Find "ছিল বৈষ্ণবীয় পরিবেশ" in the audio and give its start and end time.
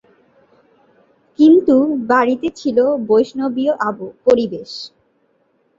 2.59-4.01